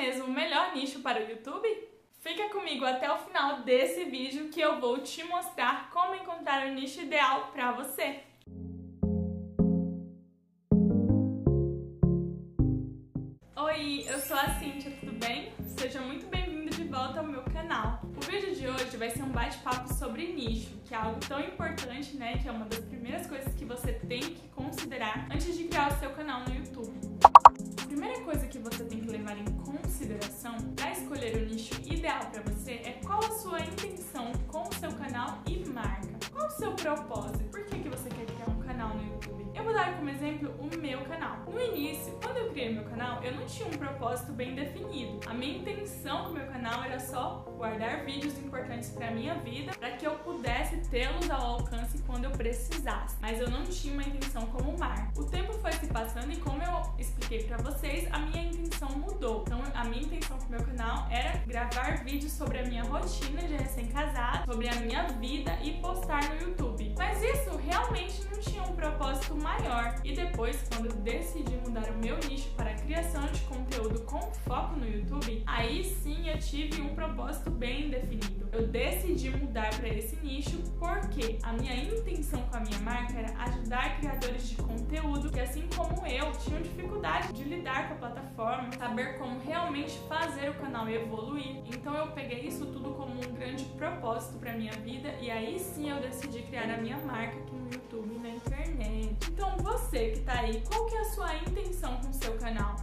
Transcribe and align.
mesmo 0.00 0.24
o 0.24 0.30
melhor 0.30 0.74
nicho 0.74 1.00
para 1.00 1.22
o 1.22 1.28
YouTube? 1.28 1.68
Fica 2.20 2.48
comigo 2.48 2.86
até 2.86 3.12
o 3.12 3.18
final 3.18 3.60
desse 3.60 4.04
vídeo 4.04 4.48
que 4.48 4.58
eu 4.58 4.80
vou 4.80 4.98
te 5.00 5.22
mostrar 5.24 5.90
como 5.90 6.14
encontrar 6.14 6.66
o 6.66 6.72
nicho 6.72 7.02
ideal 7.02 7.50
para 7.52 7.72
você. 7.72 8.20
Oi, 13.56 14.06
eu 14.08 14.18
sou 14.20 14.38
a 14.38 14.48
Cíntia, 14.58 14.90
tudo 15.00 15.12
bem? 15.12 15.52
Seja 15.78 16.00
muito 16.00 16.26
bem-vindo 16.28 16.70
de 16.70 16.84
volta 16.84 17.20
ao 17.20 17.26
meu 17.26 17.42
canal. 17.42 18.00
O 18.16 18.20
vídeo 18.22 18.54
de 18.54 18.66
hoje 18.68 18.96
vai 18.96 19.10
ser 19.10 19.22
um 19.22 19.28
bate-papo 19.28 19.92
sobre 19.92 20.32
nicho, 20.32 20.78
que 20.86 20.94
é 20.94 20.96
algo 20.96 21.20
tão 21.20 21.40
importante, 21.40 22.16
né? 22.16 22.38
Que 22.38 22.48
é 22.48 22.50
uma 22.50 22.64
das 22.64 22.80
primeiras 22.80 23.26
coisas 23.26 23.54
que 23.54 23.66
você 23.66 23.92
tem 23.92 24.20
que 24.20 24.48
considerar 24.48 25.28
antes 25.30 25.56
de 25.58 25.64
criar 25.64 25.92
o 25.92 25.98
seu 26.00 26.10
canal 26.10 26.40
no 26.40 26.54
YouTube. 26.54 27.29
Primeira 27.90 28.20
coisa 28.20 28.46
que 28.46 28.56
você 28.60 28.84
tem 28.84 29.00
que 29.00 29.10
levar 29.10 29.36
em 29.36 29.44
consideração 29.64 30.56
para 30.76 30.92
escolher 30.92 31.42
o 31.42 31.46
nicho 31.46 31.74
ideal 31.84 32.20
para 32.30 32.40
você 32.42 32.74
é 32.84 33.00
qual 33.04 33.18
a 33.18 33.32
sua 33.32 33.58
intenção 33.58 34.30
com 34.46 34.62
o 34.62 34.74
seu 34.74 34.92
canal 34.92 35.42
e 35.44 35.68
marca. 35.68 36.08
Qual 36.30 36.46
o 36.46 36.50
seu 36.50 36.72
propósito? 36.74 37.42
Por 37.50 37.64
que, 37.66 37.80
que 37.80 37.88
você 37.88 38.08
quer 38.08 38.26
criar 38.26 38.48
um 38.48 38.60
canal 38.60 38.96
no 38.96 39.02
meu 41.00 41.08
canal. 41.08 41.38
No 41.46 41.60
início, 41.60 42.12
quando 42.22 42.36
eu 42.36 42.50
criei 42.50 42.74
meu 42.74 42.84
canal, 42.84 43.22
eu 43.22 43.34
não 43.34 43.46
tinha 43.46 43.66
um 43.66 43.70
propósito 43.70 44.32
bem 44.32 44.54
definido. 44.54 45.20
A 45.26 45.34
minha 45.34 45.58
intenção 45.58 46.24
com 46.24 46.30
meu 46.30 46.46
canal 46.46 46.84
era 46.84 46.98
só 46.98 47.44
guardar 47.56 48.04
vídeos 48.04 48.38
importantes 48.38 48.90
para 48.90 49.10
minha 49.10 49.34
vida, 49.36 49.72
para 49.78 49.92
que 49.92 50.06
eu 50.06 50.14
pudesse 50.16 50.76
tê-los 50.90 51.30
ao 51.30 51.58
alcance 51.58 51.98
quando 52.06 52.24
eu 52.24 52.30
precisasse. 52.30 53.16
Mas 53.20 53.40
eu 53.40 53.50
não 53.50 53.64
tinha 53.64 53.94
uma 53.94 54.02
intenção 54.02 54.46
como 54.46 54.76
marca. 54.78 55.18
O 55.18 55.24
tempo 55.24 55.52
foi 55.54 55.72
se 55.72 55.86
passando 55.86 56.32
e 56.32 56.36
como 56.36 56.62
eu 56.62 56.82
expliquei 56.98 57.44
para 57.44 57.56
vocês, 57.58 58.06
a 58.12 58.18
minha 58.18 58.44
intenção 58.44 58.90
mudou. 58.90 59.39
Minha 59.90 60.04
intenção 60.04 60.38
com 60.38 60.46
o 60.46 60.50
meu 60.50 60.62
canal 60.62 61.08
era 61.10 61.38
gravar 61.48 62.04
vídeos 62.04 62.30
sobre 62.30 62.60
a 62.60 62.62
minha 62.62 62.84
rotina 62.84 63.42
de 63.42 63.56
recém-casado, 63.56 64.52
sobre 64.52 64.68
a 64.68 64.74
minha 64.76 65.08
vida 65.08 65.58
e 65.64 65.72
postar 65.80 66.22
no 66.28 66.42
YouTube. 66.42 66.94
Mas 66.96 67.20
isso 67.20 67.56
realmente 67.56 68.24
não 68.30 68.38
tinha 68.38 68.62
um 68.62 68.72
propósito 68.76 69.34
maior. 69.34 69.96
E 70.04 70.14
depois, 70.14 70.64
quando 70.68 70.94
decidi 71.02 71.56
mudar 71.66 71.90
o 71.90 71.98
meu 71.98 72.16
nicho 72.18 72.50
para 72.50 72.72
criação 72.74 73.26
de 73.32 73.40
conteúdo 73.40 74.00
com 74.02 74.20
foco 74.46 74.76
no 74.76 74.88
YouTube, 74.88 75.42
aí 75.44 75.82
sim 75.82 76.28
eu 76.28 76.38
tive 76.38 76.80
um 76.82 76.94
propósito 76.94 77.50
bem 77.50 77.90
definido. 77.90 78.48
Eu 78.52 78.68
decidi 79.00 79.30
mudar 79.30 79.70
para 79.74 79.88
esse 79.88 80.16
nicho 80.16 80.62
porque 80.78 81.38
a 81.42 81.52
minha 81.54 81.74
intenção 81.84 82.42
com 82.42 82.56
a 82.56 82.60
minha 82.60 82.78
marca 82.80 83.18
era 83.18 83.32
ajudar 83.44 83.98
criadores 83.98 84.48
de 84.48 84.56
conteúdo 84.56 85.30
que, 85.30 85.40
assim 85.40 85.68
como 85.74 86.06
eu, 86.06 86.32
tinham 86.32 86.60
dificuldade 86.60 87.32
de 87.32 87.44
lidar 87.44 87.88
com 87.88 87.94
a 87.94 87.96
plataforma, 88.08 88.70
saber 88.78 89.18
como 89.18 89.40
realmente 89.40 89.98
fazer 90.08 90.50
o 90.50 90.54
canal 90.54 90.88
evoluir. 90.88 91.62
Então 91.66 91.94
eu 91.94 92.08
peguei 92.08 92.46
isso 92.46 92.66
tudo 92.66 92.90
como 92.90 93.14
um 93.14 93.32
grande 93.34 93.64
propósito 93.76 94.38
para 94.38 94.52
minha 94.52 94.72
vida 94.72 95.14
e 95.20 95.30
aí 95.30 95.58
sim 95.58 95.90
eu 95.90 96.00
decidi 96.00 96.42
criar 96.42 96.70
a 96.70 96.76
minha 96.76 96.98
marca 96.98 97.38
aqui 97.38 97.54
no 97.54 97.72
YouTube 97.72 98.14
e 98.14 98.18
na 98.18 98.28
internet. 98.28 99.16
Então 99.32 99.56
você 99.58 100.10
que 100.10 100.20
tá 100.20 100.40
aí, 100.40 100.62
qual 100.68 100.86
que 100.86 100.94
é 100.94 101.00
a 101.00 101.04
sua 101.04 101.34
intenção 101.36 101.96
com 101.96 102.10
o 102.10 102.14
seu 102.14 102.36
canal? 102.38 102.76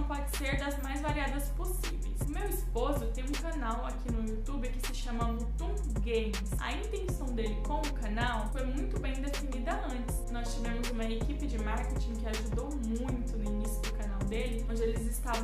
Pode 0.00 0.36
ser 0.36 0.56
das 0.58 0.82
mais 0.82 1.00
variadas 1.02 1.50
possíveis. 1.50 2.26
Meu 2.26 2.48
esposo 2.48 3.06
tem 3.08 3.24
um 3.24 3.32
canal 3.32 3.84
aqui 3.84 4.10
no 4.10 4.26
YouTube 4.26 4.68
que 4.68 4.86
se 4.86 4.94
chama 4.94 5.24
Mutum 5.24 5.74
Games. 6.00 6.52
A 6.58 6.72
intenção 6.72 7.26
dele 7.34 7.56
com 7.66 7.80
o 7.80 7.92
canal 7.94 8.48
foi 8.52 8.64
muito 8.64 8.98
bem 8.98 9.12
definida 9.14 9.72
antes. 9.86 10.30
Nós 10.30 10.54
tivemos 10.54 10.90
uma 10.90 11.04
equipe 11.04 11.46
de 11.46 11.58
marketing 11.58 12.14
que 12.14 12.26
ajudou 12.26 12.70
muito 12.70 13.36
no 13.36 13.44
início 13.44 13.80
do 13.82 13.92
canal 13.92 14.18
dele, 14.20 14.64
onde 14.70 14.82
eles 14.82 15.02
estavam 15.02 15.41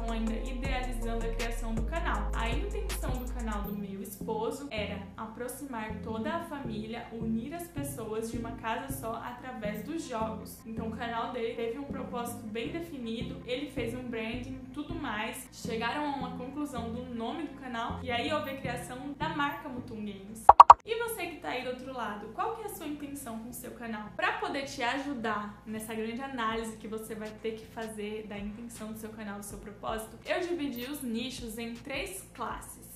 esposo 4.28 4.68
era 4.70 5.00
aproximar 5.16 6.02
toda 6.02 6.30
a 6.30 6.40
família, 6.40 7.06
unir 7.12 7.54
as 7.54 7.66
pessoas 7.66 8.30
de 8.30 8.36
uma 8.36 8.52
casa 8.52 8.92
só 8.92 9.14
através 9.14 9.82
dos 9.84 10.06
jogos. 10.06 10.58
Então 10.66 10.88
o 10.88 10.90
canal 10.96 11.32
dele 11.32 11.54
teve 11.54 11.78
um 11.78 11.84
propósito 11.84 12.46
bem 12.46 12.68
definido, 12.68 13.40
ele 13.46 13.70
fez 13.70 13.94
um 13.94 14.02
branding, 14.02 14.58
tudo 14.74 14.94
mais. 14.94 15.48
Chegaram 15.50 16.12
a 16.12 16.16
uma 16.16 16.36
conclusão 16.36 16.92
do 16.92 17.02
nome 17.14 17.44
do 17.44 17.58
canal 17.58 18.00
e 18.02 18.10
aí 18.10 18.30
houve 18.30 18.50
a 18.50 18.56
criação 18.58 19.14
da 19.16 19.30
marca 19.30 19.66
Mutum 19.66 19.96
Games. 19.96 20.44
E 20.84 20.94
você 21.04 21.26
que 21.26 21.36
está 21.36 21.48
aí 21.48 21.62
do 21.62 21.70
outro 21.70 21.94
lado, 21.94 22.28
qual 22.34 22.56
que 22.56 22.64
é 22.64 22.66
a 22.66 22.68
sua 22.68 22.86
intenção 22.86 23.38
com 23.38 23.48
o 23.48 23.54
seu 23.54 23.70
canal? 23.70 24.10
Para 24.14 24.34
poder 24.34 24.64
te 24.64 24.82
ajudar 24.82 25.62
nessa 25.64 25.94
grande 25.94 26.20
análise 26.20 26.76
que 26.76 26.86
você 26.86 27.14
vai 27.14 27.30
ter 27.42 27.52
que 27.52 27.64
fazer 27.64 28.26
da 28.26 28.38
intenção 28.38 28.92
do 28.92 28.98
seu 28.98 29.08
canal, 29.08 29.38
do 29.38 29.44
seu 29.44 29.58
propósito, 29.58 30.18
eu 30.26 30.40
dividi 30.40 30.84
os 30.84 31.02
nichos 31.02 31.56
em 31.56 31.72
três 31.72 32.28
classes 32.34 32.88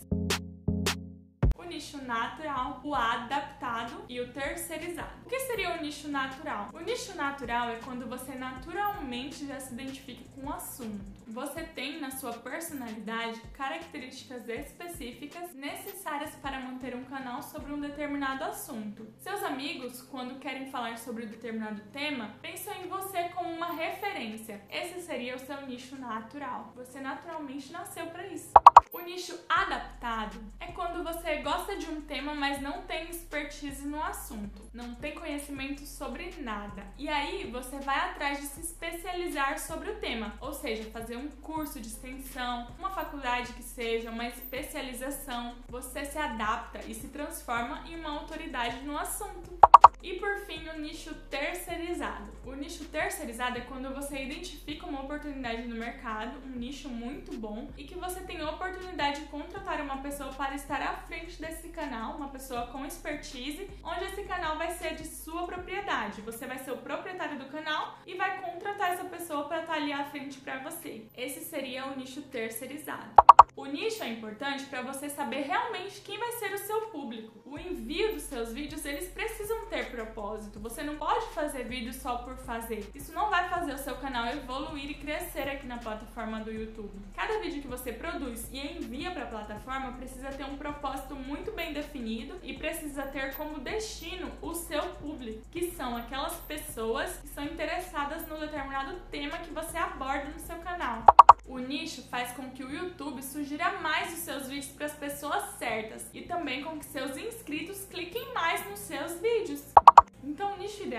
nicho 1.73 1.99
natural, 2.05 2.81
o 2.85 2.95
adaptado 2.95 4.05
e 4.09 4.21
o 4.21 4.31
terceirizado. 4.33 5.11
O 5.25 5.29
que 5.29 5.41
seria 5.41 5.75
o 5.75 5.83
nicho 5.83 6.09
natural? 6.09 6.69
O 6.73 6.81
nicho 6.81 7.17
natural 7.17 7.71
é 7.71 7.77
quando 7.83 8.07
você 8.07 8.35
naturalmente 8.35 9.47
já 9.47 9.59
se 9.59 9.73
identifica 9.73 10.23
com 10.35 10.47
o 10.47 10.53
assunto. 10.53 11.01
Você 11.27 11.63
tem 11.63 11.99
na 11.99 12.11
sua 12.11 12.35
personalidade 12.35 13.41
características 13.55 14.47
específicas 14.49 15.55
necessárias 15.55 16.35
para 16.37 16.61
manter 16.61 16.95
um 16.95 17.05
canal 17.05 17.43
sobre 17.43 17.73
um 17.73 17.81
determinado 17.81 18.45
assunto. 18.45 19.07
Seus 19.19 19.43
amigos, 19.43 20.03
quando 20.03 20.39
querem 20.39 20.71
falar 20.71 20.99
sobre 20.99 21.25
um 21.25 21.29
determinado 21.29 21.81
tema, 21.91 22.35
pensam 22.43 22.75
em 22.75 22.89
você 22.89 23.31
como 23.31 23.51
uma 23.51 23.73
referência. 23.73 24.61
Esse 24.69 25.01
seria 25.01 25.37
o 25.37 25.39
seu 25.39 25.67
nicho 25.67 25.97
natural. 25.97 26.73
Você 26.77 27.01
naturalmente 27.01 27.73
nasceu 27.73 28.07
para 28.09 28.27
isso. 28.27 28.53
O 28.93 29.01
nicho 29.01 29.35
adaptado 29.49 30.39
é 30.61 30.67
quando 30.67 31.03
você 31.03 31.37
gosta 31.37 31.75
de 31.79 31.87
um 31.87 32.03
tema, 32.03 32.35
mas 32.35 32.61
não 32.61 32.83
tem 32.83 33.09
expertise 33.09 33.89
no 33.89 34.03
assunto, 34.03 34.61
não 34.71 34.95
tem 34.95 35.15
conhecimento 35.15 35.87
sobre 35.87 36.31
nada. 36.43 36.87
E 36.99 37.09
aí 37.09 37.51
você 37.51 37.79
vai 37.79 38.11
atrás 38.11 38.39
de 38.39 38.47
se 38.49 38.61
especializar 38.61 39.59
sobre 39.59 39.93
o 39.93 39.99
tema, 39.99 40.35
ou 40.43 40.53
seja, 40.53 40.91
fazer 40.91 41.17
um 41.17 41.31
curso 41.31 41.81
de 41.81 41.89
extensão, 41.89 42.67
uma 42.79 42.91
faculdade 42.91 43.55
que 43.55 43.63
seja, 43.63 44.11
uma 44.11 44.27
especialização. 44.27 45.55
Você 45.71 46.05
se 46.05 46.19
adapta 46.19 46.81
e 46.87 46.95
se 46.95 47.09
transforma 47.09 47.85
em 47.89 47.99
uma 47.99 48.11
autoridade 48.11 48.83
no 48.85 48.99
assunto. 48.99 49.59
E 50.03 50.15
por 50.15 50.41
fim, 50.47 50.69
o 50.69 50.81
nicho 50.81 51.15
terceirizado. 51.31 52.31
O 52.45 52.55
nicho 52.55 52.85
terceirizado 52.87 53.59
é 53.59 53.61
quando 53.61 53.95
você 53.95 54.25
identifica 54.25 54.85
uma 54.87 55.03
oportunidade 55.03 55.63
no 55.63 55.77
mercado, 55.77 56.39
um 56.45 56.59
nicho 56.59 56.89
muito 56.89 57.37
bom, 57.39 57.71
e 57.77 57.85
que 57.85 57.95
você 57.95 58.21
tem 58.21 58.41
a 58.41 58.51
oportunidade 58.51 59.21
de 59.21 59.27
contratar 59.27 59.81
uma 59.81 59.99
pessoa 59.99 60.33
para 60.33 60.57
estar 60.57 60.83
à 60.83 60.97
frente 60.97 61.41
desse 61.41 61.69
canal, 61.69 62.17
uma 62.17 62.29
pessoa 62.29 62.67
com 62.67 62.85
expertise, 62.85 63.71
onde 63.85 64.05
esse 64.07 64.25
canal 64.25 64.59
vai 64.59 64.73
ser 64.73 64.97
de 64.97 65.07
sua 65.07 65.47
propriedade. 65.47 66.21
Você 66.23 66.47
vai 66.47 66.59
ser 66.59 66.73
o 66.73 66.79
proprietário 66.79 67.39
do 67.39 67.47
canal 67.47 67.97
e 68.05 68.15
vai 68.15 68.41
contratar 68.41 68.95
essa 68.95 69.05
pessoa 69.05 69.45
para 69.45 69.61
estar 69.61 69.75
ali 69.75 69.93
à 69.93 70.05
frente 70.07 70.41
para 70.41 70.59
você. 70.59 71.07
Esse 71.17 71.41
seria 71.45 71.87
o 71.87 71.97
nicho 71.97 72.23
terceirizado. 72.23 73.13
O 73.63 73.67
nicho 73.67 74.03
é 74.03 74.09
importante 74.09 74.65
para 74.65 74.83
você 74.83 75.09
saber 75.09 75.43
realmente 75.43 76.01
quem 76.01 76.19
vai 76.19 76.33
ser 76.33 76.53
o 76.53 76.59
seu 76.59 76.81
público. 76.89 77.41
O 77.47 77.57
envio 77.57 78.13
dos 78.13 78.25
seus 78.25 78.53
vídeos, 78.53 78.85
eles 78.85 79.09
precisam 79.09 79.67
ter 79.67 79.89
propósito. 79.89 80.59
Você 80.59 80.83
não 80.83 80.97
pode 80.97 81.27
fazer 81.27 81.63
vídeo 81.63 81.93
só 81.93 82.17
por 82.17 82.37
fazer. 82.39 82.91
Isso 82.93 83.13
não 83.13 83.31
vai 83.31 83.49
fazer 83.49 83.75
o 83.75 83.79
seu 83.79 83.95
canal 83.99 84.27
evoluir 84.27 84.91
e 84.91 84.95
crescer 84.95 85.49
aqui 85.49 85.65
na 85.69 85.79
plataforma 85.79 86.41
do 86.41 86.51
YouTube. 86.51 86.91
Cada 87.15 87.39
vídeo 87.39 87.63
que 87.63 87.69
você 87.69 87.93
produz 87.93 88.49
e 88.51 88.59
envia 88.59 89.13
para 89.13 89.23
a 89.23 89.29
plataforma 89.29 89.93
precisa 89.93 90.31
ter 90.31 90.43
um 90.43 90.57
propósito 90.57 91.15
muito 91.15 91.53
bem 91.53 91.73
definido 91.73 92.41
e 92.43 92.55
precisa 92.55 93.03
ter 93.05 93.33
como 93.37 93.61
destino 93.61 94.29
o 94.43 94.55
seu 94.55 94.83
público, 94.97 95.41
que 95.53 95.71
são 95.71 95.97
aquelas 95.97 96.35
pessoas 96.49 97.17
que 97.19 97.29
são 97.29 97.45
interessadas 97.45 98.27
no 98.27 98.41
determinado 98.41 98.99
tema 99.09 99.39
que 99.39 99.55
você 99.55 99.79
aborda 99.79 100.31
no 100.31 100.41
seu 100.41 100.57
canal. 100.57 101.05
O 101.53 101.59
nicho 101.59 102.01
faz 102.05 102.33
com 102.33 102.49
que 102.49 102.65
o 102.65 102.71
YouTube 102.71 103.23
sugira 103.23 103.79
mais 103.83 104.11
os 104.15 104.21
seus 104.21 104.49
vídeos 104.49 104.73
para 104.73 104.87
as 104.87 104.95
pessoas 104.95 105.45
certas 105.59 106.03
e 106.15 106.23
também 106.23 106.65
com 106.65 106.79
que 106.79 106.87
seus 106.87 107.15
inscritos 107.15 107.85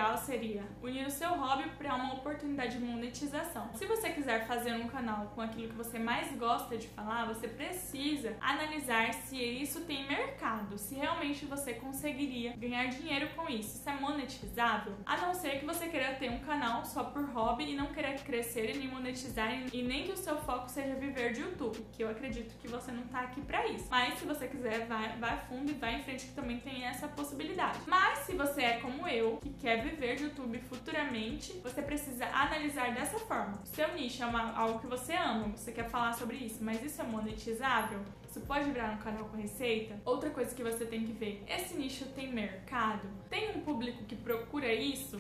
ideal 0.04 0.18
seria 0.18 0.64
unir 0.82 1.08
o 1.08 1.12
seu 1.12 1.30
hobby 1.30 1.70
para 1.78 1.96
uma 1.96 2.16
oportunidade 2.16 2.78
de 2.78 2.84
monetização. 2.84 3.70
Se 3.74 3.86
você 3.86 4.10
quiser 4.10 4.46
fazer 4.46 4.74
um 4.74 4.88
canal 4.88 5.32
com 5.34 5.42
aquilo 5.42 5.70
que 5.70 5.76
você 5.76 5.98
mais 5.98 6.36
gosta 6.38 6.78
de 6.78 6.88
falar, 6.90 7.26
você 7.26 7.48
precisa 7.48 8.36
analisar 8.42 9.14
se 9.14 9.38
isso 9.38 9.82
tem 9.82 10.06
mercado, 10.08 10.78
se 10.78 10.96
realmente 10.96 11.46
você 11.46 11.74
conseguiria 11.74 12.54
ganhar 12.58 12.88
dinheiro 12.88 13.30
com 13.36 13.50
isso. 13.50 13.78
Isso 13.78 13.90
é 13.90 13.94
monetizável? 13.94 14.94
A 15.06 15.18
não 15.18 15.34
ser 15.34 15.60
que 15.60 15.66
você 15.66 15.88
queira 15.88 16.16
ter 16.16 16.30
um 16.30 16.40
canal 16.40 16.84
só 16.84 17.06
por 17.06 17.24
hobby 17.30 17.72
e 17.72 17.76
não 17.76 17.88
queira 17.88 18.14
crescer 18.14 18.76
e 18.76 18.80
nem 18.80 18.88
monetizar 18.88 19.54
e 19.72 19.82
nem 19.82 20.04
que 20.04 20.12
o 20.12 20.18
seu 20.18 20.38
foco 20.38 20.70
seja 20.70 20.96
viver 20.96 21.32
de 21.32 21.42
YouTube, 21.42 21.86
que 21.94 22.04
eu 22.04 22.10
acredito 22.10 22.58
que 22.60 22.68
você 22.68 22.92
não 22.92 23.04
tá 23.04 23.22
aqui 23.22 23.42
para 23.42 23.66
isso. 23.68 23.88
Mas 23.90 24.20
se 24.20 24.26
você 24.26 24.48
quiser, 24.48 24.86
vai, 24.86 25.18
vai 25.18 25.38
fundo 25.48 25.72
e 25.72 25.74
vai 25.74 25.96
em 25.96 26.04
frente 26.04 26.26
que 26.26 26.34
também 26.34 26.60
tem 26.60 26.84
essa 26.86 27.08
possibilidade. 27.08 27.80
Mas 27.88 28.20
se 28.20 28.36
você 28.36 28.62
é 28.64 28.80
como 28.80 29.08
eu, 29.08 29.38
que 29.38 29.50
quer 29.54 29.82
viver 29.82 29.93
de 29.96 30.24
YouTube 30.24 30.60
futuramente, 30.60 31.54
você 31.64 31.82
precisa 31.82 32.26
analisar 32.26 32.94
dessa 32.94 33.20
forma. 33.20 33.60
Seu 33.66 33.94
nicho 33.94 34.24
é 34.24 34.26
uma, 34.26 34.56
algo 34.56 34.80
que 34.80 34.88
você 34.88 35.14
ama, 35.14 35.50
você 35.56 35.72
quer 35.72 35.90
falar 35.90 36.14
sobre 36.14 36.38
isso, 36.38 36.64
mas 36.64 36.84
isso 36.84 37.02
é 37.02 37.04
monetizável? 37.04 38.00
Isso 38.30 38.42
pode 38.42 38.72
virar 38.72 38.92
um 38.92 38.98
canal 38.98 39.26
com 39.26 39.38
receita? 39.38 40.00
Outra 40.04 40.30
coisa 40.32 40.56
que 40.56 40.64
você 40.64 40.86
tem 40.86 41.06
que 41.06 41.12
ver: 41.12 41.44
esse 41.48 41.76
nicho 41.76 42.06
tem 42.16 42.34
mercado? 42.34 43.08
Tem 43.30 43.56
um 43.56 43.62
público 43.62 44.04
que 44.06 44.16
procura 44.16 44.74
isso? 44.74 45.20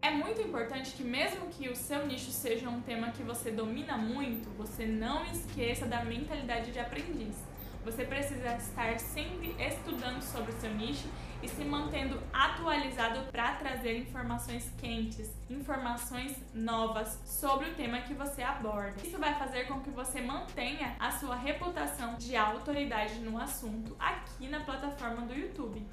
É 0.00 0.10
muito 0.10 0.40
importante 0.40 0.92
que, 0.92 1.04
mesmo 1.04 1.46
que 1.48 1.68
o 1.68 1.76
seu 1.76 2.06
nicho 2.06 2.30
seja 2.30 2.68
um 2.68 2.80
tema 2.80 3.10
que 3.10 3.22
você 3.22 3.50
domina 3.50 3.96
muito, 3.96 4.48
você 4.50 4.86
não 4.86 5.24
esqueça 5.26 5.86
da 5.86 6.04
mentalidade 6.04 6.72
de 6.72 6.78
aprendiz. 6.78 7.36
Você 7.84 8.02
precisa 8.04 8.56
estar 8.56 8.98
sempre 8.98 9.54
estudando 9.58 10.22
sobre 10.22 10.52
o 10.52 10.54
seu 10.60 10.72
nicho 10.74 11.06
e 11.42 11.48
se 11.48 11.62
mantendo 11.64 12.18
atualizado 12.32 13.20
para 13.30 13.56
trazer 13.56 13.98
informações 13.98 14.72
quentes, 14.78 15.30
informações 15.50 16.34
novas 16.54 17.20
sobre 17.26 17.68
o 17.68 17.74
tema 17.74 18.00
que 18.00 18.14
você 18.14 18.42
aborda. 18.42 19.06
Isso 19.06 19.18
vai 19.18 19.34
fazer 19.38 19.68
com 19.68 19.80
que 19.80 19.90
você 19.90 20.22
mantenha 20.22 20.96
a 20.98 21.10
sua 21.10 21.36
reputação 21.36 22.14
de 22.14 22.34
autoridade 22.34 23.18
no 23.20 23.36
assunto 23.38 23.94
aqui 23.98 24.48
na 24.48 24.60
plataforma 24.60 25.26
do 25.26 25.34
YouTube. 25.34 25.86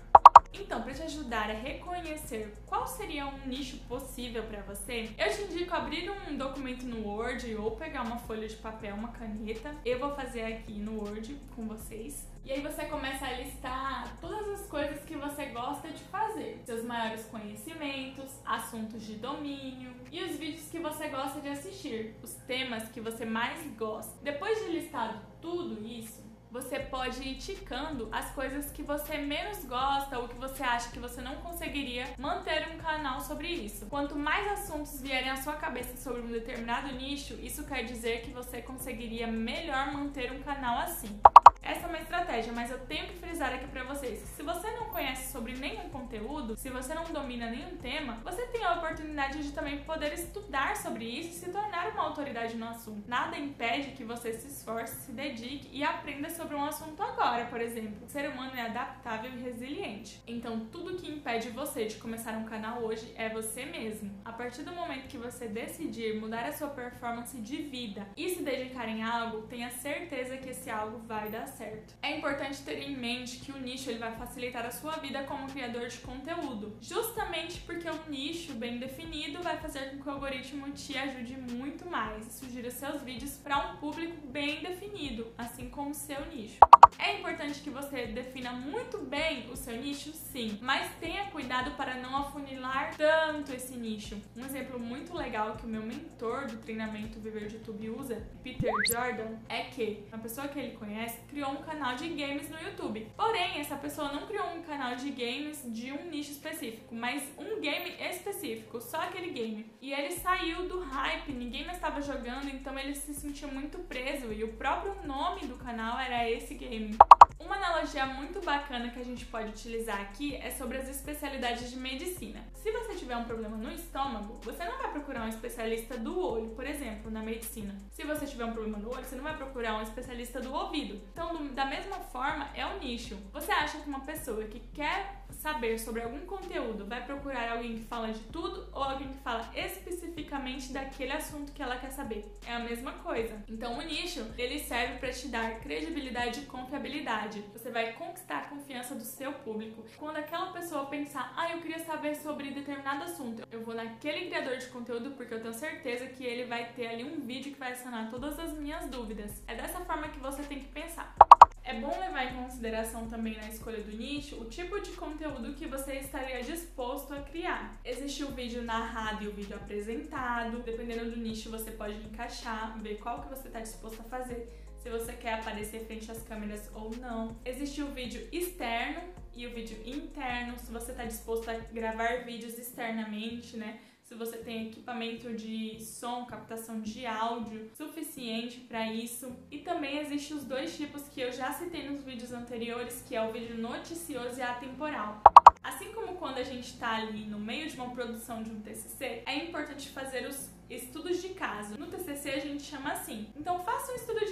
Então, 0.54 0.82
para 0.82 0.94
te 0.94 1.02
ajudar 1.04 1.50
a 1.50 1.54
reconhecer 1.54 2.54
qual 2.66 2.86
seria 2.86 3.26
um 3.26 3.38
nicho 3.46 3.78
possível 3.88 4.44
para 4.44 4.62
você, 4.62 5.10
eu 5.18 5.34
te 5.34 5.44
indico 5.44 5.74
abrir 5.74 6.10
um 6.10 6.38
documento 6.38 6.86
no 6.86 7.08
Word 7.08 7.56
ou 7.56 7.72
pegar 7.72 8.04
uma 8.04 8.18
folha 8.18 8.48
de 8.48 8.56
papel, 8.56 8.96
uma 8.96 9.10
caneta. 9.10 9.76
Eu 9.86 10.00
vou 10.00 10.14
fazer 10.14 10.44
aqui 10.44 10.74
no 10.74 11.00
Word 11.00 11.40
com 11.56 11.68
vocês. 11.68 12.30
E 12.44 12.52
aí 12.52 12.62
você 12.62 12.86
começa 12.86 13.26
a 13.26 13.34
listar 13.34 14.18
todas 14.20 14.62
as 14.62 14.68
coisas 14.68 15.04
que 15.04 15.16
você 15.16 15.46
gosta 15.48 15.90
de 15.90 16.04
fazer, 16.06 16.60
seus 16.66 16.84
maiores 16.84 17.24
conhecimentos, 17.26 18.32
assuntos 18.44 19.04
de 19.04 19.16
domínio 19.16 19.94
e 20.12 20.24
os 20.24 20.38
vídeos 20.38 20.68
que 20.70 20.80
você 20.80 21.08
gosta 21.10 21.40
de 21.40 21.50
assistir, 21.50 22.16
os 22.24 22.34
temas 22.48 22.90
que 22.90 23.00
você 23.00 23.26
mais 23.26 23.64
gosta. 23.78 24.12
Depois 24.24 24.58
de 24.66 24.72
listado 24.72 25.22
tudo 25.40 25.86
isso, 25.86 26.31
você 26.52 26.80
pode 26.80 27.24
ir 27.24 27.36
ticando 27.36 28.10
as 28.12 28.30
coisas 28.32 28.70
que 28.72 28.84
você 28.84 29.18
menos 29.18 29.64
gosta 29.64 30.20
ou 30.20 30.28
que 30.28 30.36
você 30.36 30.62
acha 30.62 30.92
que 30.92 31.00
você 31.00 31.22
não 31.22 31.38
conseguiria 31.38 32.06
manter 32.18 32.68
um 32.74 32.78
canal 32.78 33.22
sobre 33.22 33.48
isso. 33.48 33.86
Quanto 33.86 34.18
mais 34.18 34.52
assuntos 34.52 35.02
vierem 35.02 35.30
à 35.30 35.38
sua 35.38 35.54
cabeça 35.54 35.96
sobre 35.96 36.22
um 36.22 36.28
determinado 36.28 36.94
nicho, 36.94 37.36
isso 37.42 37.64
quer 37.64 37.84
dizer 37.84 38.22
que 38.22 38.32
você 38.32 38.62
conseguiria 38.62 39.28
melhor 39.28 39.94
manter 39.94 40.30
um 40.34 40.42
canal 40.42 40.80
assim. 40.80 41.18
Essa 41.64 41.86
é 41.86 41.88
uma 41.88 42.00
estratégia, 42.00 42.52
mas 42.52 42.70
eu 42.70 42.80
tenho 42.80 43.08
que 43.08 43.18
frisar 43.42 43.56
aqui 43.56 43.68
para 43.70 43.84
vocês. 43.86 44.20
Se 44.36 44.44
você 44.44 44.70
não 44.72 44.86
conhece 44.90 45.32
sobre 45.32 45.54
nenhum 45.54 45.90
conteúdo, 45.90 46.56
se 46.56 46.70
você 46.70 46.94
não 46.94 47.06
domina 47.06 47.50
nenhum 47.50 47.76
tema, 47.78 48.20
você 48.24 48.46
tem 48.48 48.64
a 48.64 48.76
oportunidade 48.76 49.42
de 49.42 49.52
também 49.52 49.80
poder 49.80 50.14
estudar 50.14 50.78
sobre 50.78 51.06
isso 51.06 51.30
e 51.30 51.34
se 51.34 51.50
tornar 51.50 51.90
uma 51.92 52.04
autoridade 52.04 52.56
no 52.56 52.68
assunto. 52.68 53.02
Nada 53.08 53.36
impede 53.36 53.92
que 53.92 54.04
você 54.04 54.32
se 54.34 54.48
esforce, 54.48 55.08
se 55.08 55.12
dedique 55.12 55.68
e 55.72 55.84
aprenda 55.84 56.30
sobre 56.30 56.56
um 56.56 56.64
assunto 56.64 57.02
agora, 57.02 57.46
por 57.46 57.60
exemplo. 57.60 58.06
O 58.06 58.10
ser 58.10 58.30
humano 58.30 58.52
é 58.56 58.62
adaptável 58.62 59.32
e 59.32 59.42
resiliente. 59.42 60.22
Então, 60.28 60.68
tudo 60.72 60.98
que 60.98 61.10
impede 61.10 61.50
você 61.50 61.86
de 61.86 61.96
começar 61.96 62.34
um 62.34 62.46
canal 62.46 62.84
hoje 62.84 63.12
é 63.16 63.28
você 63.28 63.66
mesmo. 63.66 64.12
A 64.24 64.32
partir 64.32 64.62
do 64.62 64.72
momento 64.72 65.08
que 65.08 65.18
você 65.18 65.48
decidir 65.48 66.20
mudar 66.20 66.46
a 66.46 66.54
sua 66.54 66.68
performance 66.68 67.36
de 67.42 67.58
vida 67.58 68.08
e 68.16 68.30
se 68.30 68.44
dedicar 68.44 68.88
em 68.88 69.02
algo, 69.02 69.48
tenha 69.48 69.72
certeza 69.72 70.38
que 70.38 70.50
esse 70.50 70.70
algo 70.70 71.00
vai 71.08 71.30
dar 71.32 71.48
certo. 71.48 71.96
É 72.04 72.16
importante 72.16 72.62
ter 72.62 72.78
em 72.78 72.96
mente 72.96 73.31
que 73.38 73.52
o 73.52 73.60
nicho 73.60 73.90
ele 73.90 74.00
vai 74.00 74.16
facilitar 74.16 74.66
a 74.66 74.72
sua 74.72 74.98
vida 74.98 75.24
como 75.24 75.48
criador 75.48 75.88
de 75.88 75.98
conteúdo, 76.00 76.78
justamente 76.82 77.60
porque 77.62 77.90
o 77.90 78.10
nicho 78.10 78.54
bem 78.54 78.78
definido 78.78 79.42
vai 79.42 79.58
fazer 79.58 79.92
com 79.92 80.02
que 80.02 80.10
o 80.10 80.12
algoritmo 80.12 80.72
te 80.72 80.98
ajude 80.98 81.38
muito 81.38 81.90
mais 81.90 82.28
e 82.28 82.32
sugira 82.32 82.72
seus 82.72 83.02
vídeos 83.02 83.38
para 83.38 83.58
um 83.58 83.78
público 83.78 84.16
bem 84.28 84.62
definido, 84.62 85.32
assim 85.38 85.70
como 85.70 85.94
seu 85.94 86.26
nicho. 86.28 86.58
É 87.00 87.18
importante 87.20 87.62
que 87.62 87.70
você 87.70 88.08
defina 88.08 88.52
muito 88.52 89.00
bem 89.00 89.50
o 89.52 89.56
seu 89.56 89.76
nicho, 89.76 90.12
sim, 90.14 90.60
mas 90.62 90.92
tenha 91.00 91.26
cuidado 91.32 91.72
para 91.72 91.96
não 91.96 92.16
afunilar 92.16 92.96
tanto 92.96 93.54
esse 93.54 93.76
nicho. 93.76 94.22
Um 94.36 94.46
exemplo 94.46 94.80
muito 94.80 95.16
legal 95.16 95.56
que 95.56 95.66
o 95.66 95.70
meu 95.70 95.82
mentor 95.82 96.48
do 96.48 96.58
treinamento 96.58 97.20
Viver 97.20 97.48
de 97.48 97.56
YouTube 97.56 97.90
usa, 97.90 98.22
Peter 98.44 98.72
Jordan, 98.88 99.38
é 99.50 99.64
que 99.64 100.04
uma 100.12 100.20
pessoa 100.20 100.48
que 100.48 100.60
ele 100.60 100.76
conhece 100.78 101.20
criou 101.30 101.52
um 101.52 101.64
canal 101.64 101.96
de 101.96 102.08
games 102.10 102.50
no 102.50 102.60
YouTube. 102.62 103.08
Porém, 103.22 103.60
essa 103.60 103.76
pessoa 103.76 104.12
não 104.12 104.26
criou 104.26 104.48
um 104.48 104.64
canal 104.64 104.96
de 104.96 105.12
games 105.12 105.62
de 105.68 105.92
um 105.92 106.10
nicho 106.10 106.32
específico, 106.32 106.96
mas 106.96 107.22
um 107.38 107.62
game 107.62 107.92
específico, 108.00 108.82
só 108.82 108.98
aquele 108.98 109.30
game. 109.30 109.72
E 109.80 109.94
ele 109.94 110.12
saiu 110.14 110.68
do 110.68 110.80
hype, 110.80 111.32
ninguém 111.32 111.64
mais 111.64 111.78
estava 111.78 112.02
jogando, 112.02 112.50
então 112.50 112.78
ele 112.80 112.96
se 112.96 113.14
sentiu 113.14 113.48
muito 113.50 113.78
preso 113.78 114.34
e 114.34 114.44
o 114.44 114.54
próprio 114.54 114.96
nome 115.06 115.42
do 115.42 115.54
canal 115.54 116.00
era 116.00 116.28
esse 116.28 116.56
game. 116.56 116.98
Uma 117.40 117.58
analogia 117.58 118.08
muito 118.08 118.42
bacana 118.42 118.90
que 118.90 119.00
a 119.00 119.04
gente 119.04 119.26
pode 119.28 119.50
utilizar 119.50 120.02
aqui 120.02 120.36
é 120.38 120.50
sobre 120.50 120.80
as 120.80 120.90
especialidades 120.90 121.70
de 121.70 121.78
medicina. 121.78 122.44
Se 122.56 122.71
tiver 123.12 123.18
um 123.18 123.26
problema 123.26 123.58
no 123.58 123.70
estômago, 123.70 124.40
você 124.42 124.64
não 124.64 124.78
vai 124.78 124.90
procurar 124.90 125.26
um 125.26 125.28
especialista 125.28 125.98
do 125.98 126.18
olho, 126.18 126.50
por 126.52 126.66
exemplo, 126.66 127.12
na 127.12 127.22
medicina. 127.22 127.76
Se 127.92 128.06
você 128.06 128.26
tiver 128.26 128.46
um 128.46 128.54
problema 128.54 128.78
no 128.78 128.90
olho, 128.90 129.04
você 129.04 129.16
não 129.16 129.24
vai 129.24 129.36
procurar 129.36 129.78
um 129.78 129.82
especialista 129.82 130.40
do 130.40 130.54
ouvido. 130.54 131.02
Então, 131.12 131.48
da 131.48 131.66
mesma 131.66 131.98
forma, 131.98 132.48
é 132.56 132.66
o 132.66 132.80
nicho. 132.80 133.18
Você 133.34 133.52
acha 133.52 133.80
que 133.80 133.90
uma 133.90 134.00
pessoa 134.00 134.46
que 134.46 134.62
quer 134.74 135.21
saber 135.34 135.80
sobre 135.80 136.02
algum 136.02 136.20
conteúdo 136.26 136.86
vai 136.86 137.06
procurar 137.06 137.52
alguém 137.52 137.76
que 137.76 137.86
fala 137.86 138.12
de 138.12 138.20
tudo 138.26 138.68
ou 138.72 138.84
alguém 138.84 139.10
que 139.10 139.18
fala 139.20 139.50
especificamente 139.56 140.72
daquele 140.72 141.12
assunto 141.12 141.52
que 141.52 141.62
ela 141.62 141.78
quer 141.78 141.92
saber? 141.92 142.26
É 142.46 142.54
a 142.54 142.60
mesma 142.60 142.92
coisa. 142.94 143.42
Então, 143.48 143.78
o 143.78 143.82
nicho, 143.82 144.26
ele 144.38 144.60
serve 144.60 145.00
para 145.00 145.12
te 145.12 145.28
dar 145.28 145.60
credibilidade 145.60 146.42
e 146.42 146.46
confiabilidade. 146.46 147.44
Você 147.54 147.70
vai 147.70 147.94
conquistar 147.94 148.40
a 148.40 148.50
confiança 148.50 148.96
do 148.96 149.04
seu 149.04 149.32
público. 149.32 149.84
Quando 149.98 150.18
aquela 150.18 150.52
pessoa 150.52 150.86
pensar, 150.86 151.34
ah, 151.36 151.52
eu 151.52 151.62
queria 151.62 151.80
saber 151.80 152.16
sobre 152.16 152.52
determinado 152.52 153.04
assunto, 153.04 153.44
eu 153.52 153.64
vou 153.64 153.74
naquele 153.74 154.28
criador 154.28 154.58
de 154.58 154.68
conteúdo 154.68 155.12
porque 155.12 155.34
eu 155.34 155.42
tenho 155.42 155.54
certeza 155.54 156.08
que 156.08 156.24
ele 156.24 156.46
vai 156.46 156.72
ter 156.74 156.88
ali 156.88 157.04
um 157.04 157.20
vídeo 157.22 157.54
que 157.54 157.60
vai 157.60 157.76
sanar 157.76 158.10
todas 158.10 158.38
as 158.40 158.54
minhas 158.54 158.88
dúvidas. 158.90 159.44
É 159.48 159.56
dessa 159.56 159.80
forma 159.80 160.10
que 160.10 160.20
você 160.20 160.44
tem 160.44 160.60
que 160.60 160.68
pensar. 160.68 161.16
É 161.64 161.80
bom 161.80 161.96
levar 162.00 162.26
em 162.26 162.44
consideração 162.44 163.08
também 163.08 163.38
na 163.38 163.48
escolha 163.48 163.82
do 163.82 163.96
nicho 163.96 164.36
o 164.42 164.46
tipo 164.46 164.80
de 164.80 164.92
conteúdo 164.92 165.54
que 165.54 165.68
você 165.68 165.96
estaria 165.98 166.42
disposto 166.42 167.14
a 167.14 167.22
criar. 167.22 167.80
Existe 167.86 168.24
o 168.24 168.32
vídeo 168.32 168.64
narrado 168.64 169.24
e 169.24 169.28
o 169.28 169.32
vídeo 169.32 169.56
apresentado. 169.56 170.64
Dependendo 170.64 171.12
do 171.12 171.18
nicho, 171.18 171.52
você 171.52 171.72
pode 171.72 171.96
encaixar, 171.98 172.78
ver 172.80 172.98
qual 172.98 173.22
que 173.22 173.30
você 173.30 173.48
está 173.48 173.60
disposto 173.60 174.02
a 174.02 174.04
fazer. 174.06 174.52
Se 174.80 174.90
você 174.90 175.14
quer 175.14 175.36
aparecer 175.36 175.86
frente 175.86 176.12
às 176.12 176.24
câmeras 176.24 176.68
ou 176.74 176.90
não. 176.98 177.38
Existe 177.46 177.84
o 177.84 177.88
vídeo 177.88 178.28
externo 178.32 179.02
e 179.36 179.46
o 179.46 179.54
vídeo 179.54 179.78
interno. 179.86 180.58
Se 180.58 180.72
você 180.72 180.92
está 180.92 181.06
disposto 181.06 181.50
a 181.50 181.54
gravar 181.54 182.26
vídeos 182.26 182.58
externamente, 182.58 183.56
né? 183.56 183.80
Se 184.12 184.16
você 184.16 184.40
tem 184.40 184.68
equipamento 184.68 185.34
de 185.34 185.82
som, 185.82 186.26
captação 186.26 186.82
de 186.82 187.06
áudio 187.06 187.72
suficiente 187.78 188.60
para 188.60 188.92
isso. 188.92 189.34
E 189.50 189.60
também 189.60 190.00
existem 190.00 190.36
os 190.36 190.44
dois 190.44 190.76
tipos 190.76 191.08
que 191.08 191.22
eu 191.22 191.32
já 191.32 191.54
citei 191.54 191.90
nos 191.90 192.04
vídeos 192.04 192.34
anteriores, 192.34 193.02
que 193.08 193.16
é 193.16 193.22
o 193.26 193.32
vídeo 193.32 193.58
noticioso 193.58 194.38
e 194.38 194.42
atemporal. 194.42 195.22
Assim 195.64 195.94
como 195.94 196.18
quando 196.18 196.40
a 196.40 196.44
gente 196.44 196.74
está 196.74 196.98
ali 196.98 197.24
no 197.24 197.40
meio 197.40 197.70
de 197.70 197.76
uma 197.78 197.90
produção 197.92 198.44
de 198.44 198.52
um 198.52 198.60
TCC, 198.60 199.24
é 199.26 199.46
importante 199.46 199.88
fazer 199.88 200.28
os 200.28 200.50
estudos 200.70 201.22
de 201.22 201.30
caso. 201.30 201.78
No 201.78 201.88
TCC 201.88 202.32
a 202.32 202.40
gente 202.40 202.64
chama 202.64 202.92
assim. 202.92 203.28
Então 203.38 203.64
faça 203.64 203.94
um 203.94 203.96
estudo 203.96 204.26
de 204.26 204.31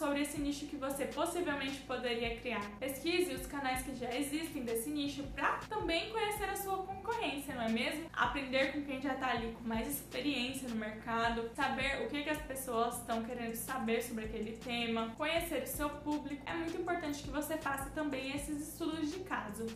sobre 0.00 0.22
esse 0.22 0.40
nicho 0.40 0.64
que 0.64 0.76
você 0.76 1.04
possivelmente 1.04 1.80
poderia 1.80 2.34
criar. 2.38 2.64
Pesquise 2.80 3.34
os 3.34 3.46
canais 3.46 3.82
que 3.82 3.94
já 3.94 4.10
existem 4.16 4.62
desse 4.62 4.88
nicho 4.88 5.22
para 5.34 5.58
também 5.68 6.08
conhecer 6.08 6.48
a 6.48 6.56
sua 6.56 6.78
concorrência, 6.78 7.54
não 7.54 7.64
é 7.64 7.68
mesmo? 7.68 8.06
Aprender 8.10 8.72
com 8.72 8.82
quem 8.82 8.98
já 8.98 9.12
está 9.12 9.32
ali 9.32 9.52
com 9.52 9.68
mais 9.68 9.86
experiência 9.86 10.66
no 10.70 10.76
mercado, 10.76 11.50
saber 11.54 12.02
o 12.02 12.08
que, 12.08 12.22
que 12.22 12.30
as 12.30 12.40
pessoas 12.40 12.96
estão 12.96 13.22
querendo 13.22 13.54
saber 13.54 14.02
sobre 14.02 14.24
aquele 14.24 14.52
tema, 14.56 15.12
conhecer 15.18 15.64
o 15.64 15.66
seu 15.66 15.90
público. 15.90 16.42
É 16.46 16.54
muito 16.54 16.80
importante 16.80 17.22
que 17.22 17.30
você 17.30 17.58
faça 17.58 17.90
também 17.90 18.34
esses 18.34 18.68
estudos 18.68 19.12
de 19.12 19.20
caso. 19.20 19.66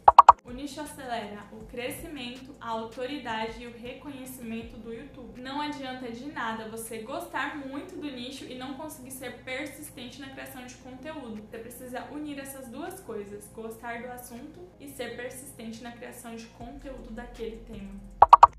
O 0.46 0.52
nicho 0.52 0.78
acelera 0.78 1.42
o 1.52 1.64
crescimento, 1.64 2.54
a 2.60 2.68
autoridade 2.68 3.62
e 3.62 3.66
o 3.66 3.72
reconhecimento 3.72 4.76
do 4.76 4.92
YouTube. 4.92 5.40
Não 5.40 5.58
adianta 5.58 6.12
de 6.12 6.26
nada 6.26 6.68
você 6.68 6.98
gostar 6.98 7.56
muito 7.56 7.96
do 7.96 8.10
nicho 8.10 8.44
e 8.44 8.54
não 8.54 8.74
conseguir 8.74 9.10
ser 9.10 9.42
persistente 9.42 10.20
na 10.20 10.28
criação 10.28 10.66
de 10.66 10.74
conteúdo. 10.74 11.40
Você 11.40 11.56
precisa 11.56 12.04
unir 12.12 12.38
essas 12.38 12.68
duas 12.68 13.00
coisas: 13.00 13.50
gostar 13.54 14.02
do 14.02 14.08
assunto 14.08 14.60
e 14.78 14.86
ser 14.86 15.16
persistente 15.16 15.82
na 15.82 15.92
criação 15.92 16.36
de 16.36 16.44
conteúdo 16.48 17.10
daquele 17.10 17.64
tema. 17.64 17.98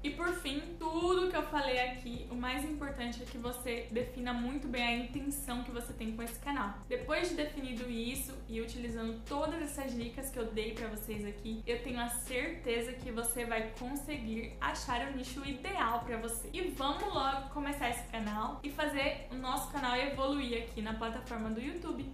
E 0.05 0.12
por 0.12 0.31
fim, 0.35 0.62
tudo 0.77 1.31
que 1.31 1.35
eu 1.35 1.41
falei 1.41 1.79
aqui, 1.79 2.27
o 2.29 2.35
mais 2.35 2.63
importante 2.63 3.24
é 3.24 3.25
que 3.25 3.39
você 3.39 3.88
defina 3.89 4.31
muito 4.31 4.67
bem 4.67 4.83
a 4.83 4.95
intenção 4.97 5.63
que 5.63 5.71
você 5.71 5.91
tem 5.93 6.15
com 6.15 6.21
esse 6.21 6.38
canal. 6.38 6.75
Depois 6.88 7.29
de 7.29 7.33
definido 7.33 7.89
isso 7.89 8.31
e 8.47 8.62
utilizando 8.62 9.19
todas 9.25 9.59
essas 9.63 9.95
dicas 9.95 10.29
que 10.29 10.38
eu 10.38 10.45
dei 10.51 10.74
para 10.74 10.89
vocês 10.89 11.25
aqui, 11.25 11.63
eu 11.65 11.81
tenho 11.81 12.00
a 12.00 12.07
certeza 12.07 12.93
que 12.93 13.12
você 13.12 13.45
vai 13.45 13.71
conseguir 13.79 14.55
achar 14.62 15.07
o 15.07 15.17
nicho 15.17 15.43
ideal 15.43 16.01
para 16.01 16.17
você. 16.17 16.51
E 16.53 16.62
vamos 16.69 17.12
logo 17.12 17.50
começar 17.50 17.89
esse 17.89 18.07
canal 18.09 18.59
e 18.62 18.69
fazer 18.69 19.25
o 19.31 19.35
nosso 19.35 19.71
canal 19.71 19.97
evoluir 19.97 20.65
aqui 20.65 20.83
na 20.83 20.93
plataforma 20.93 21.50
do 21.50 21.59
YouTube. 21.59 22.05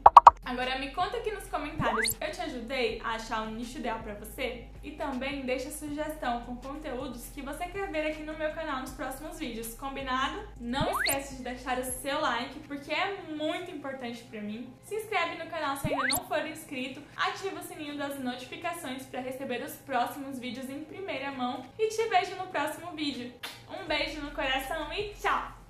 Agora 0.44 0.80
me 0.80 0.90
conta 0.92 1.18
aqui 1.18 1.32
nos 1.32 1.46
comentários, 1.46 2.16
eu 2.20 2.32
te 2.32 2.42
ajudei 2.42 3.00
a 3.04 3.12
achar 3.12 3.44
um 3.44 3.52
nicho 3.52 3.78
ideal 3.78 4.00
para 4.00 4.16
você? 4.16 4.66
E 4.84 4.92
também 4.92 5.46
deixa 5.46 5.70
sugestão 5.70 6.42
com 6.42 6.56
conteúdos 6.56 7.30
que 7.30 7.42
você 7.42 7.68
quer 7.68 7.90
ver 7.92 8.08
aqui 8.08 8.24
no 8.24 8.38
meu 8.38 8.52
canal 8.52 8.82
nos 8.82 8.92
próximos 8.92 9.38
vídeos, 9.38 9.76
combinado? 9.76 10.46
Não 10.60 10.92
esquece 10.92 11.38
de 11.38 11.44
deixar 11.44 11.78
o 11.78 11.84
seu 11.84 12.20
like, 12.20 12.60
porque 12.62 12.92
é 12.92 13.22
muito 13.30 13.70
importante 13.70 14.24
para 14.24 14.42
mim. 14.42 14.74
Se 14.84 14.96
inscreve 14.96 15.42
no 15.42 15.50
canal 15.50 15.78
se 15.78 15.88
ainda 15.88 16.08
não 16.08 16.28
for 16.28 16.46
inscrito, 16.48 17.02
ativa 17.16 17.60
o 17.60 17.64
sininho 17.64 17.96
das 17.96 18.20
notificações 18.20 19.06
para 19.06 19.22
receber 19.22 19.64
os 19.64 19.74
próximos 19.74 20.40
vídeos 20.40 20.70
em 20.70 20.84
primeira 20.84 21.32
mão 21.32 21.64
e 21.78 21.88
te 21.88 22.10
vejo 22.10 22.36
no 22.36 22.48
próximo 22.48 22.92
vídeo. 22.92 23.32
Um 23.70 23.86
beijo 23.86 24.20
no 24.20 24.32
coração 24.32 24.92
e 24.92 25.14
tchau! 25.14 25.61